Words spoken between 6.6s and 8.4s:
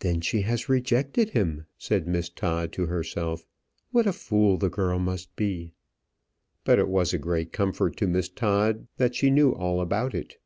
but it was a great comfort to Miss